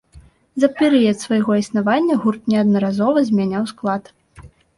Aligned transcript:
За 0.61 0.69
перыяд 0.79 1.17
свайго 1.25 1.51
існавання 1.63 2.17
гурт 2.25 2.49
неаднаразова 2.55 3.17
змяняў 3.29 3.63
склад. 3.75 4.13